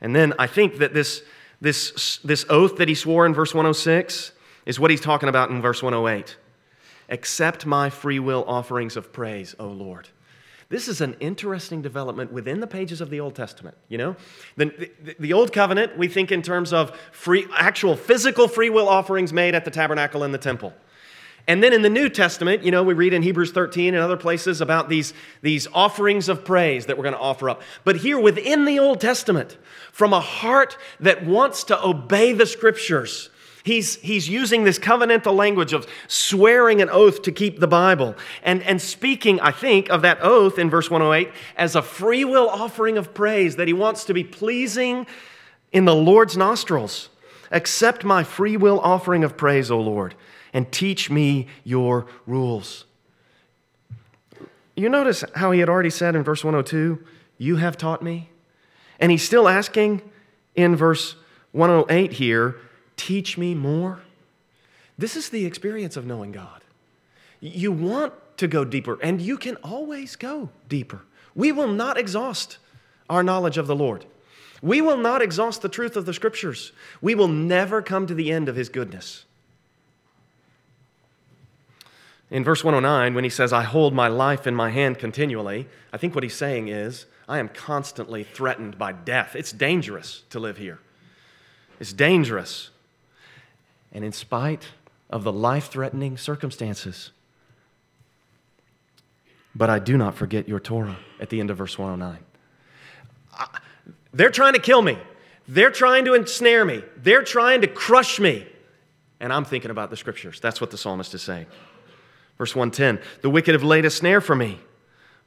[0.00, 1.22] And then I think that this,
[1.60, 4.32] this, this oath that he swore in verse 106
[4.66, 6.36] is what he's talking about in verse 108.
[7.08, 10.08] Accept my free will offerings of praise, O Lord.
[10.70, 13.76] This is an interesting development within the pages of the Old Testament.
[13.88, 14.16] You know,
[14.56, 18.88] the, the, the, Old Covenant, we think in terms of free, actual physical free will
[18.88, 20.72] offerings made at the tabernacle and the temple.
[21.50, 24.16] And then in the New Testament, you know, we read in Hebrews 13 and other
[24.16, 27.60] places about these, these offerings of praise that we're going to offer up.
[27.82, 29.58] But here within the Old Testament,
[29.90, 33.30] from a heart that wants to obey the scriptures,
[33.64, 38.62] He's, he's using this covenantal language of swearing an oath to keep the Bible and,
[38.62, 42.96] and speaking, I think, of that oath in verse 108 as a free will offering
[42.96, 45.06] of praise that he wants to be pleasing
[45.72, 47.10] in the Lord's nostrils.
[47.50, 50.14] Accept my free will offering of praise, O Lord,
[50.52, 52.84] and teach me your rules.
[54.76, 57.04] You notice how he had already said in verse 102,
[57.38, 58.30] You have taught me?
[58.98, 60.02] And he's still asking
[60.54, 61.16] in verse
[61.52, 62.56] 108 here,
[62.96, 64.00] Teach me more.
[64.98, 66.62] This is the experience of knowing God.
[67.40, 71.02] You want to go deeper, and you can always go deeper.
[71.34, 72.58] We will not exhaust
[73.08, 74.04] our knowledge of the Lord.
[74.62, 76.72] We will not exhaust the truth of the scriptures.
[77.00, 79.24] We will never come to the end of his goodness.
[82.30, 85.96] In verse 109, when he says, I hold my life in my hand continually, I
[85.96, 89.34] think what he's saying is, I am constantly threatened by death.
[89.34, 90.78] It's dangerous to live here.
[91.80, 92.70] It's dangerous
[93.92, 94.68] and in spite
[95.08, 97.10] of the life threatening circumstances.
[99.54, 102.24] But I do not forget your Torah at the end of verse 109.
[104.12, 104.98] they're trying to kill me.
[105.48, 106.84] They're trying to ensnare me.
[106.96, 108.46] They're trying to crush me.
[109.18, 110.38] And I'm thinking about the scriptures.
[110.38, 111.46] That's what the psalmist is saying.
[112.40, 114.60] Verse 110 The wicked have laid a snare for me,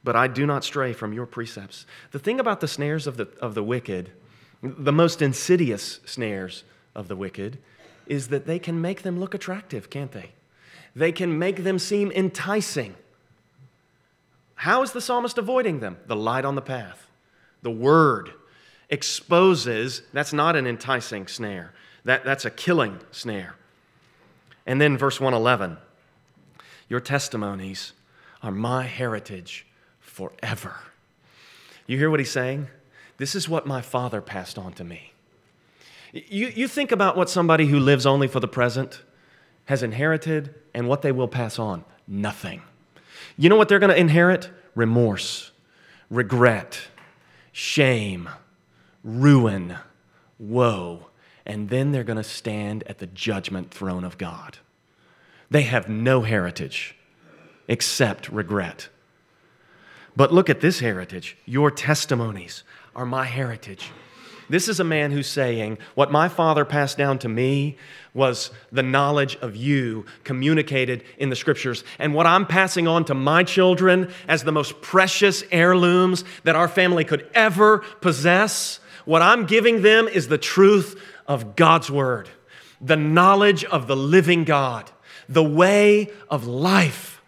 [0.02, 1.86] but I do not stray from your precepts.
[2.10, 4.10] The thing about the snares of the, of the wicked,
[4.64, 7.58] the most insidious snares of the wicked,
[8.08, 10.32] is that they can make them look attractive, can't they?
[10.96, 12.96] They can make them seem enticing.
[14.56, 15.98] How is the psalmist avoiding them?
[16.08, 17.06] The light on the path.
[17.62, 18.32] The word
[18.90, 21.74] exposes that's not an enticing snare,
[22.04, 23.54] that, that's a killing snare.
[24.66, 25.78] And then verse 111
[26.94, 27.92] Your testimonies
[28.40, 29.66] are my heritage
[29.98, 30.76] forever.
[31.88, 32.68] You hear what he's saying?
[33.16, 35.12] This is what my father passed on to me.
[36.12, 39.02] You, you think about what somebody who lives only for the present
[39.64, 42.62] has inherited and what they will pass on nothing.
[43.36, 44.50] You know what they're going to inherit?
[44.76, 45.50] Remorse,
[46.10, 46.80] regret,
[47.50, 48.28] shame,
[49.02, 49.78] ruin,
[50.38, 51.08] woe.
[51.44, 54.58] And then they're going to stand at the judgment throne of God.
[55.54, 56.96] They have no heritage
[57.68, 58.88] except regret.
[60.16, 61.36] But look at this heritage.
[61.44, 62.64] Your testimonies
[62.96, 63.92] are my heritage.
[64.48, 67.78] This is a man who's saying, What my father passed down to me
[68.14, 71.84] was the knowledge of you communicated in the scriptures.
[72.00, 76.66] And what I'm passing on to my children as the most precious heirlooms that our
[76.66, 82.28] family could ever possess, what I'm giving them is the truth of God's word,
[82.80, 84.90] the knowledge of the living God,
[85.28, 87.22] the way of life.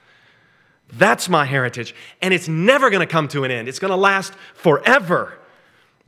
[0.93, 1.95] That's my heritage.
[2.23, 5.39] And it's never going to come to an end, it's going to last forever.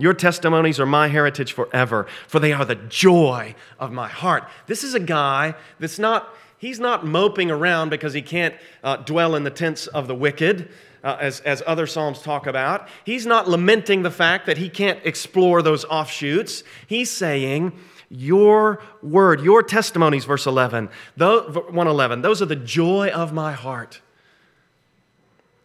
[0.01, 4.49] Your testimonies are my heritage forever, for they are the joy of my heart.
[4.69, 9.35] This is a guy that's not, he's not moping around because he can't uh, dwell
[9.35, 10.71] in the tents of the wicked,
[11.03, 12.87] uh, as, as other Psalms talk about.
[13.05, 16.63] He's not lamenting the fact that he can't explore those offshoots.
[16.87, 17.73] He's saying,
[18.11, 24.01] Your word, your testimonies, verse 11, 111, those are the joy of my heart.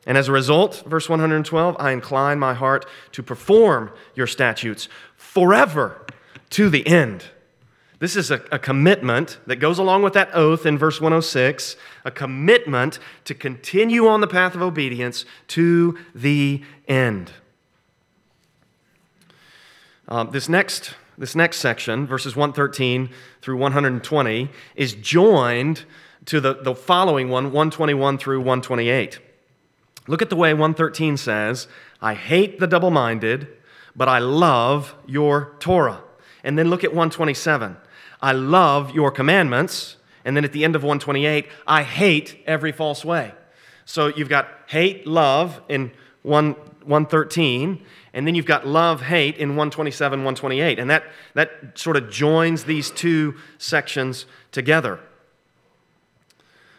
[0.05, 6.05] And as a result, verse 112, I incline my heart to perform your statutes forever
[6.51, 7.25] to the end.
[7.99, 12.11] This is a, a, commitment that goes along with that oath in verse 106, a
[12.11, 17.31] commitment to continue on the path of obedience to the end.
[20.09, 23.09] Um, this, next, this next section, verses 113
[23.41, 25.85] through 120, is joined
[26.25, 29.19] to the, the following one, 121 through 128.
[30.07, 31.67] Look at the way 113 says,
[32.01, 33.47] I hate the double minded,
[33.95, 36.03] but I love your Torah.
[36.43, 37.77] And then look at 127.
[38.21, 39.97] I love your commandments.
[40.25, 43.33] And then at the end of 128, I hate every false way.
[43.85, 45.91] So you've got hate, love in
[46.23, 50.77] 1, 113, and then you've got love, hate in 127, 128.
[50.77, 51.03] And that,
[51.33, 54.99] that sort of joins these two sections together.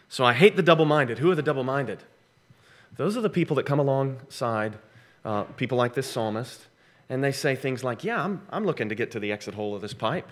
[0.08, 1.18] So I hate the double minded.
[1.18, 2.04] Who are the double minded?
[2.96, 4.78] Those are the people that come alongside
[5.24, 6.66] uh, people like this psalmist,
[7.08, 9.74] and they say things like, Yeah, I'm, I'm looking to get to the exit hole
[9.74, 10.28] of this pipe.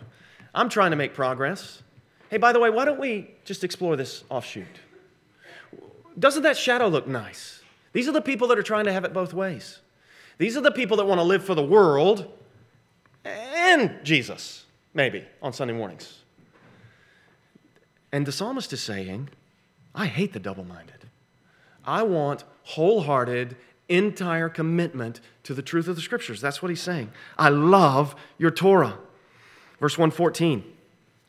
[0.55, 1.83] I'm trying to make progress.
[2.31, 4.67] hey, by the way, why don't we just explore this offshoot?
[6.19, 7.63] Doesn't that shadow look nice?
[7.93, 9.81] These are the people that are trying to have it both ways.
[10.43, 12.27] These are the people that want to live for the world
[13.25, 16.19] and Jesus, maybe, on Sunday mornings.
[18.11, 19.29] And the psalmist is saying,
[19.95, 21.07] I hate the double minded.
[21.87, 23.55] I want wholehearted,
[23.89, 26.41] entire commitment to the truth of the scriptures.
[26.41, 27.13] That's what he's saying.
[27.39, 28.99] I love your Torah.
[29.79, 30.65] Verse 114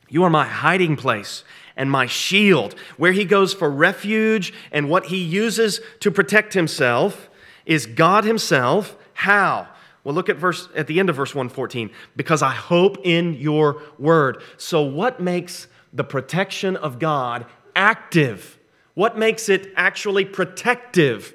[0.08, 1.44] You are my hiding place
[1.76, 2.74] and my shield.
[2.96, 7.30] Where he goes for refuge and what he uses to protect himself
[7.64, 8.96] is God himself.
[9.14, 9.68] How?
[10.04, 11.90] Well, look at verse at the end of verse 114.
[12.14, 14.42] Because I hope in your word.
[14.58, 18.58] So what makes the protection of God active?
[18.94, 21.34] What makes it actually protective?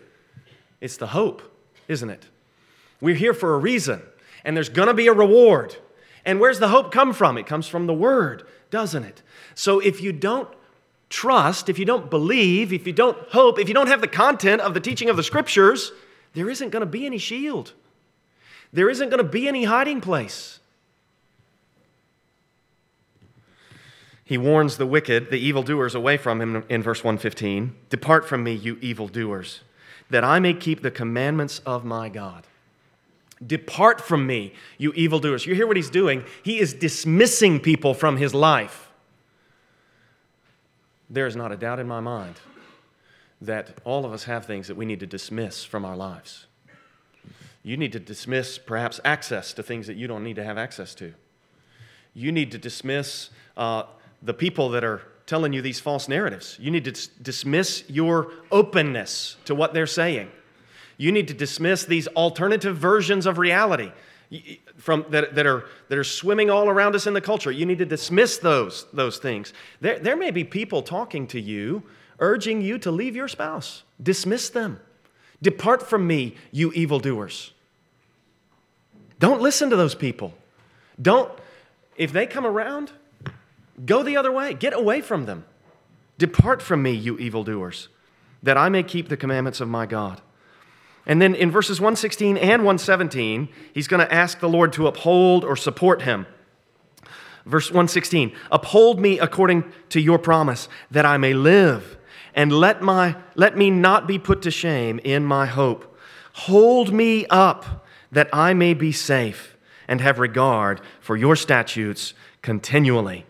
[0.82, 1.42] It's the hope,
[1.88, 2.28] isn't it?
[3.02, 4.02] We're here for a reason,
[4.44, 5.76] and there's going to be a reward.
[6.26, 7.38] And where's the hope come from?
[7.38, 9.22] It comes from the Word, doesn't it?
[9.56, 10.50] So if you don't
[11.10, 14.62] trust, if you don't believe, if you don't hope, if you don't have the content
[14.62, 15.92] of the teaching of the Scriptures,
[16.34, 17.74] there isn't going to be any shield.
[18.72, 20.60] There isn't going to be any hiding place.
[24.24, 28.54] He warns the wicked, the evildoers, away from him in verse 115 Depart from me,
[28.54, 29.62] you evildoers,
[30.12, 32.46] that I may keep the commandments of my God.
[33.46, 35.46] Depart from me, you evildoers.
[35.46, 36.26] You hear what he's doing?
[36.44, 38.92] He is dismissing people from his life.
[41.10, 42.36] There is not a doubt in my mind
[43.42, 46.46] that all of us have things that we need to dismiss from our lives.
[47.64, 50.96] You need to dismiss perhaps access to things that you don't need to have access
[50.96, 51.14] to.
[52.14, 53.84] You need to dismiss uh,
[54.22, 56.58] the people that are telling you these false narratives.
[56.60, 60.32] You need to dismiss your openness to what they're saying.
[60.98, 63.92] You need to dismiss these alternative versions of reality
[64.78, 67.52] from, that, that, are, that are swimming all around us in the culture.
[67.52, 69.54] You need to dismiss those, those things.
[69.82, 71.84] There, there may be people talking to you,
[72.20, 73.84] urging you to leave your spouse.
[74.02, 74.80] Dismiss them.
[75.42, 77.54] Depart from me, you evildoers.
[79.20, 80.34] Don't listen to those people.
[81.02, 81.32] Don't,
[81.96, 82.92] if they come around,
[83.86, 84.54] go the other way.
[84.54, 85.46] Get away from them.
[86.18, 87.88] Depart from me, you evildoers,
[88.44, 90.22] that I may keep the commandments of my God.
[91.10, 95.44] And then in verses 116 and 117, he's going to ask the Lord to uphold
[95.44, 96.28] or support him.
[97.48, 101.98] Verse 116 Uphold me according to your promise, that I may live,
[102.36, 105.98] and let, my, let me not be put to shame in my hope.
[106.34, 109.58] Hold me up, that I may be safe
[109.88, 113.26] and have regard for your statutes continually.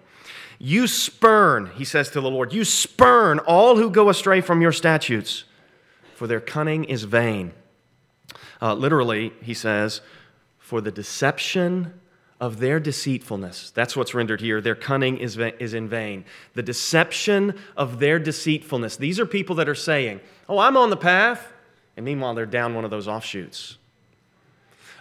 [0.58, 4.74] You spurn, he says to the Lord, you spurn all who go astray from your
[4.74, 5.46] statutes,
[6.14, 7.54] for their cunning is vain.
[8.62, 10.02] Uh, literally, he says,
[10.58, 11.94] for the deception
[12.40, 13.72] of their deceitfulness.
[13.72, 14.62] That's what's rendered here.
[14.62, 16.26] Their cunning is, is in vain.
[16.54, 18.96] The deception of their deceitfulness.
[18.96, 21.52] These are people that are saying, Oh, I'm on the path.
[21.98, 23.78] And meanwhile, they're down one of those offshoots.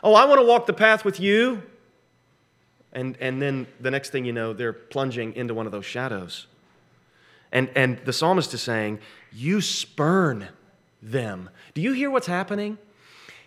[0.03, 1.63] Oh, I want to walk the path with you.
[2.93, 6.47] And, and then the next thing you know, they're plunging into one of those shadows.
[7.53, 8.99] And, and the psalmist is saying,
[9.33, 10.49] You spurn
[11.01, 11.51] them.
[11.75, 12.79] Do you hear what's happening?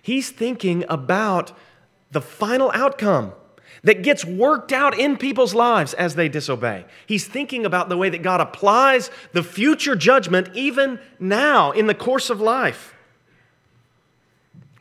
[0.02, 1.52] He's thinking about
[2.12, 3.34] the final outcome
[3.84, 6.86] that gets worked out in people's lives as they disobey.
[7.06, 11.95] He's thinking about the way that God applies the future judgment even now in the
[11.95, 12.93] course of life.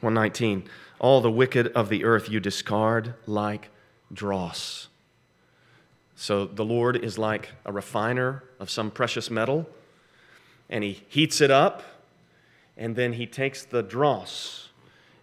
[0.00, 0.64] 119
[0.98, 3.68] All the wicked of the earth you discard like
[4.12, 4.88] dross.
[6.16, 9.66] So the Lord is like a refiner of some precious metal,
[10.68, 11.82] and he heats it up,
[12.76, 14.69] and then he takes the dross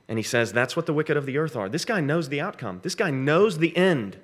[0.07, 1.69] and he says, That's what the wicked of the earth are.
[1.69, 4.17] This guy knows the outcome, this guy knows the end.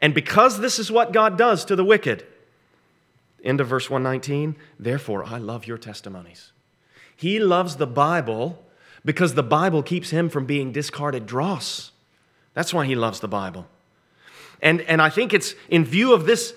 [0.00, 2.24] And because this is what God does to the wicked,
[3.44, 6.52] end of verse 119, therefore I love your testimonies.
[7.14, 8.64] He loves the Bible
[9.04, 11.92] because the Bible keeps him from being discarded dross.
[12.54, 13.66] That's why he loves the Bible.
[14.62, 16.54] And, and I think it's in view of this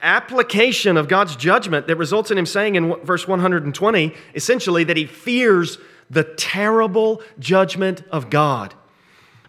[0.00, 5.06] application of God's judgment that results in him saying in verse 120 essentially that he
[5.06, 5.78] fears
[6.12, 8.74] the terrible judgment of God.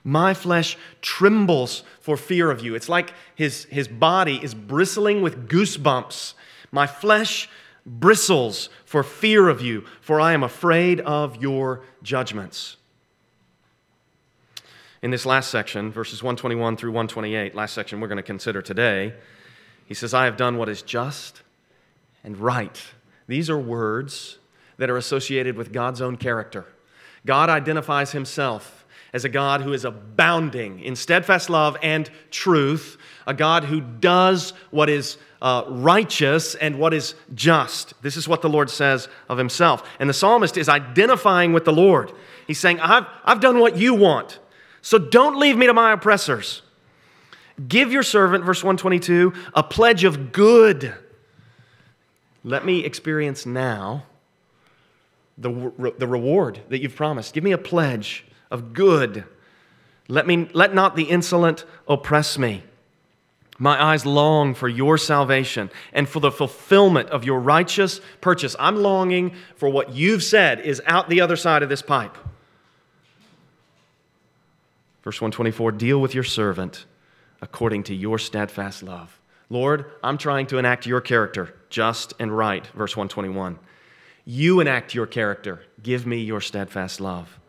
[0.06, 2.74] My flesh trembles for fear of you.
[2.74, 6.34] It's like his, his body is bristling with goosebumps.
[6.72, 7.50] My flesh
[7.86, 12.78] bristles for fear of you, for I am afraid of your judgments.
[15.02, 19.14] In this last section, verses 121 through 128, last section we're going to consider today,
[19.86, 21.42] he says, I have done what is just
[22.24, 22.82] and right.
[23.28, 24.38] These are words
[24.78, 26.66] that are associated with God's own character.
[27.26, 32.98] God identifies himself as a God who is abounding in steadfast love and truth,
[33.28, 37.94] a God who does what is uh, righteous and what is just.
[38.02, 39.88] This is what the Lord says of himself.
[40.00, 42.12] And the psalmist is identifying with the Lord.
[42.48, 44.40] He's saying, I've, I've done what you want,
[44.82, 46.64] so don't leave me to my oppressors.
[47.68, 50.94] Give your servant, verse 122, a pledge of good.
[52.44, 54.06] Let me experience now
[55.38, 57.34] the, the reward that you've promised.
[57.34, 59.26] Give me a pledge of good.
[60.08, 62.64] Let, me, let not the insolent oppress me.
[63.60, 68.56] My eyes long for your salvation and for the fulfillment of your righteous purchase.
[68.60, 72.18] I'm longing for what you've said is out the other side of this pipe.
[75.04, 76.86] Verse 124 Deal with your servant
[77.42, 79.20] according to your steadfast love.
[79.50, 82.66] Lord, I'm trying to enact your character, just and right.
[82.68, 83.60] Verse 121.
[84.26, 85.64] You enact your character.
[85.82, 87.40] Give me your steadfast love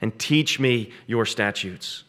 [0.00, 2.04] and teach me your statutes.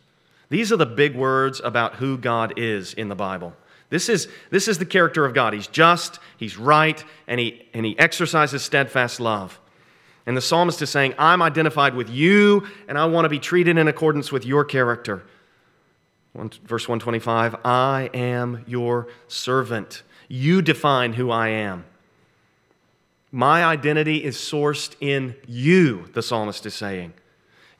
[0.49, 3.53] These are the big words about who God is in the Bible.
[3.89, 5.53] This is, this is the character of God.
[5.53, 9.59] He's just, He's right, and he, and he exercises steadfast love.
[10.26, 13.78] And the psalmist is saying, I'm identified with you, and I want to be treated
[13.78, 15.24] in accordance with your character.
[16.34, 20.03] Verse 125 I am your servant.
[20.28, 21.86] You define who I am.
[23.36, 27.11] My identity is sourced in you, the psalmist is saying.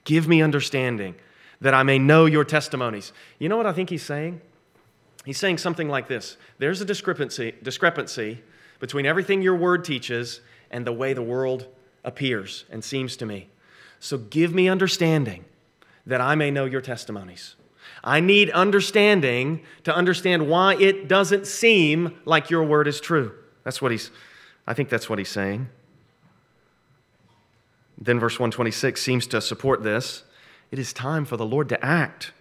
[0.04, 1.16] Give me understanding
[1.62, 3.14] that I may know your testimonies.
[3.40, 4.42] You know what I think he's saying?
[5.24, 8.44] He's saying something like this There's a discrepancy, discrepancy
[8.82, 10.42] between everything your word teaches
[10.72, 11.68] and the way the world
[12.04, 13.48] appears and seems to me.
[14.02, 15.46] So give me understanding
[16.06, 17.56] that I may know your testimonies.
[18.04, 23.32] I need understanding to understand why it doesn't seem like your word is true.
[23.64, 24.12] That's what he's,
[24.68, 25.70] I think that's what he's saying.
[27.98, 30.24] Then verse 126 seems to support this.
[30.72, 32.34] It is time for the Lord to act,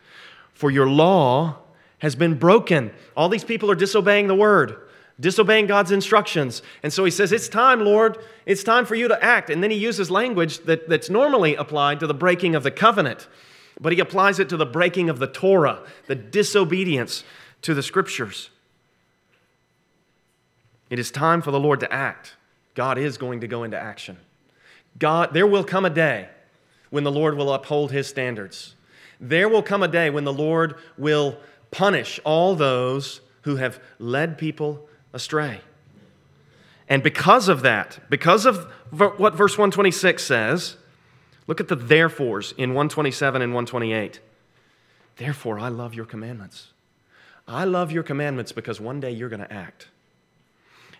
[0.52, 1.58] for your law
[1.98, 2.90] has been broken.
[3.16, 4.76] All these people are disobeying the word,
[5.20, 6.62] disobeying God's instructions.
[6.82, 8.18] And so he says, It's time, Lord.
[8.46, 9.50] It's time for you to act.
[9.50, 13.28] And then he uses language that, that's normally applied to the breaking of the covenant
[13.80, 17.24] but he applies it to the breaking of the Torah, the disobedience
[17.62, 18.50] to the scriptures.
[20.94, 22.36] It is time for the Lord to act.
[22.76, 24.16] God is going to go into action.
[24.96, 26.28] God, there will come a day
[26.90, 28.76] when the Lord will uphold his standards.
[29.18, 31.36] There will come a day when the Lord will
[31.72, 35.62] punish all those who have led people astray.
[36.88, 40.76] And because of that, because of what verse 126 says,
[41.48, 44.20] Look at the therefores in 127 and 128.
[45.16, 46.68] Therefore, I love your commandments.
[47.48, 49.88] I love your commandments because one day you're going to act.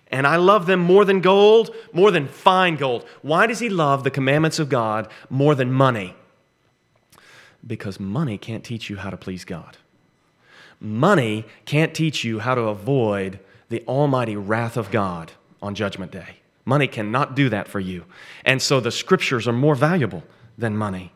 [0.09, 3.05] And I love them more than gold, more than fine gold.
[3.22, 6.14] Why does he love the commandments of God more than money?
[7.66, 9.76] Because money can't teach you how to please God.
[10.80, 13.40] Money can't teach you how to avoid
[13.70, 15.32] the almighty wrath of God
[15.62, 16.36] on Judgment Day.
[16.64, 18.05] Money cannot do that for you.
[18.44, 20.22] And so the scriptures are more valuable
[20.57, 21.12] than money.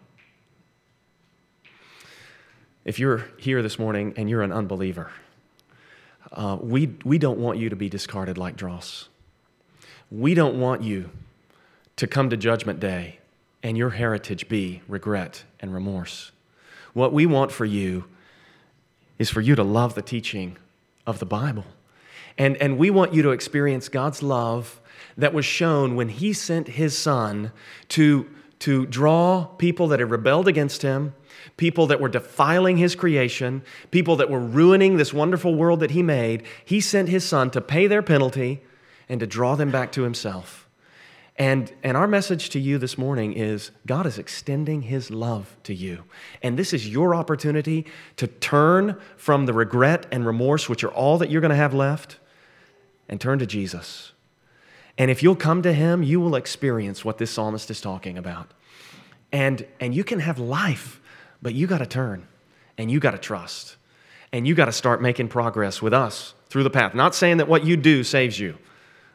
[2.84, 5.10] If you're here this morning and you're an unbeliever,
[6.32, 9.08] uh, we, we don't want you to be discarded like dross.
[10.10, 11.10] We don't want you
[11.96, 13.18] to come to Judgment Day
[13.62, 16.30] and your heritage be regret and remorse.
[16.92, 18.04] What we want for you
[19.18, 20.56] is for you to love the teaching
[21.06, 21.64] of the Bible.
[22.36, 24.80] And, and we want you to experience God's love
[25.16, 27.50] that was shown when he sent his son
[27.88, 28.28] to,
[28.60, 31.14] to draw people that had rebelled against him,
[31.56, 36.02] people that were defiling his creation, people that were ruining this wonderful world that he
[36.02, 36.42] made.
[36.64, 38.62] He sent his son to pay their penalty
[39.08, 40.68] and to draw them back to himself.
[41.38, 45.72] And, and our message to you this morning is God is extending his love to
[45.72, 46.02] you.
[46.42, 47.86] And this is your opportunity
[48.16, 51.72] to turn from the regret and remorse, which are all that you're going to have
[51.72, 52.18] left,
[53.08, 54.12] and turn to Jesus.
[54.98, 58.50] And if you'll come to him, you will experience what this psalmist is talking about.
[59.30, 61.00] And, and you can have life,
[61.42, 62.26] but you got to turn
[62.76, 63.76] and you got to trust.
[64.32, 66.94] And you got to start making progress with us through the path.
[66.94, 68.58] Not saying that what you do saves you,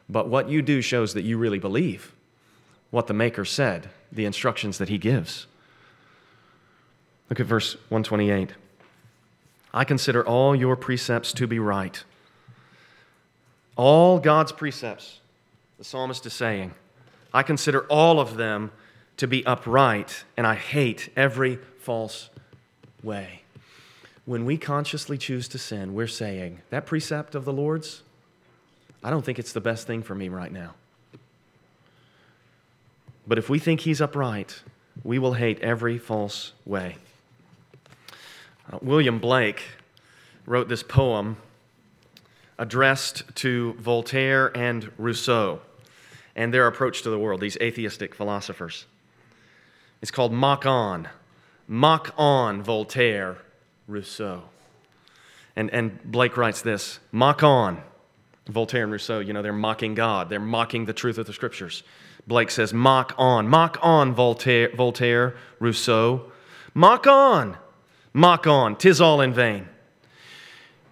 [0.08, 2.14] but what you do shows that you really believe
[2.90, 5.46] what the Maker said, the instructions that he gives.
[7.30, 8.50] Look at verse 128.
[9.72, 12.02] I consider all your precepts to be right.
[13.76, 15.20] All God's precepts
[15.78, 16.72] the psalmist is saying,
[17.32, 18.70] I consider all of them
[19.16, 22.30] to be upright, and I hate every false
[23.02, 23.42] way.
[24.24, 28.02] When we consciously choose to sin, we're saying, that precept of the Lord's,
[29.02, 30.74] I don't think it's the best thing for me right now.
[33.26, 34.62] But if we think He's upright,
[35.02, 36.96] we will hate every false way.
[38.72, 39.62] Uh, William Blake
[40.46, 41.36] wrote this poem
[42.58, 45.60] addressed to Voltaire and Rousseau
[46.34, 48.86] and their approach to the world, these atheistic philosophers.
[50.00, 51.08] It's called Mock On.
[51.66, 53.38] Mock on Voltaire,
[53.86, 54.42] Rousseau.
[55.56, 57.82] And, and Blake writes this Mock on.
[58.48, 60.28] Voltaire and Rousseau, you know, they're mocking God.
[60.28, 61.82] They're mocking the truth of the scriptures.
[62.26, 63.48] Blake says, Mock on.
[63.48, 66.30] Mock on, Voltaire, Voltaire Rousseau.
[66.74, 67.56] Mock on.
[68.12, 68.76] Mock on.
[68.76, 69.68] Tis all in vain.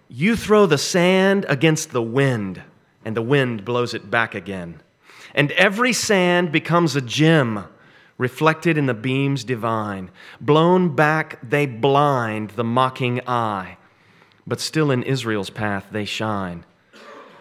[0.09, 2.61] You throw the sand against the wind,
[3.05, 4.81] and the wind blows it back again.
[5.33, 7.65] And every sand becomes a gem
[8.23, 10.09] reflected in the beams divine.
[10.39, 13.75] Blown back, they blind the mocking eye,
[14.47, 16.63] but still in Israel's path they shine.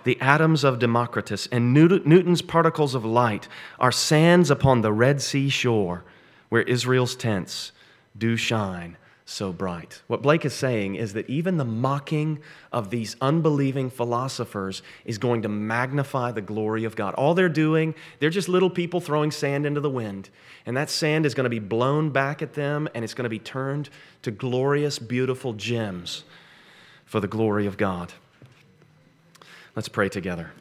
[0.02, 3.46] The atoms of Democritus and Newton's particles of light
[3.78, 6.02] are sands upon the Red Sea shore
[6.48, 7.70] where Israel's tents
[8.18, 10.02] do shine so bright.
[10.08, 12.40] What Blake is saying is that even the mocking
[12.72, 17.14] of these unbelieving philosophers is going to magnify the glory of God.
[17.14, 20.28] All they're doing, they're just little people throwing sand into the wind.
[20.66, 23.30] And that sand is going to be blown back at them and it's going to
[23.30, 23.88] be turned
[24.22, 26.24] to glorious, beautiful gems
[27.04, 28.12] for the glory of God.
[29.76, 30.52] Let's pray together.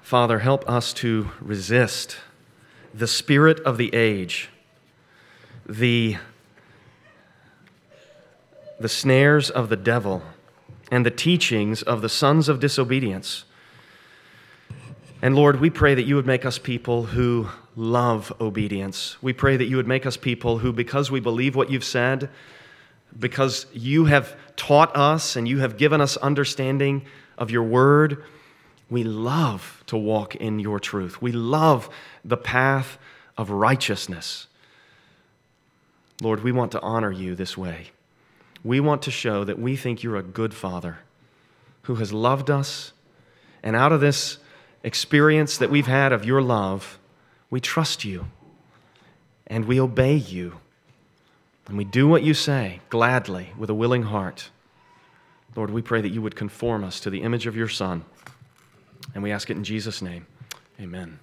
[0.00, 2.16] Father, help us to resist
[2.92, 4.48] the spirit of the age
[5.70, 6.16] the,
[8.80, 10.22] the snares of the devil
[10.90, 13.44] and the teachings of the sons of disobedience.
[15.22, 19.16] And Lord, we pray that you would make us people who love obedience.
[19.22, 22.28] We pray that you would make us people who, because we believe what you've said,
[23.16, 27.04] because you have taught us and you have given us understanding
[27.38, 28.24] of your word,
[28.88, 31.22] we love to walk in your truth.
[31.22, 31.88] We love
[32.24, 32.98] the path
[33.36, 34.48] of righteousness.
[36.20, 37.90] Lord, we want to honor you this way.
[38.62, 40.98] We want to show that we think you're a good father
[41.82, 42.92] who has loved us.
[43.62, 44.38] And out of this
[44.82, 46.98] experience that we've had of your love,
[47.48, 48.26] we trust you
[49.46, 50.60] and we obey you.
[51.66, 54.50] And we do what you say gladly with a willing heart.
[55.56, 58.04] Lord, we pray that you would conform us to the image of your Son.
[59.14, 60.26] And we ask it in Jesus' name.
[60.80, 61.18] Amen.